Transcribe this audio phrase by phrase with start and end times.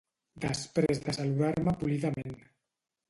[0.45, 2.35] —després de saludar-me polidament.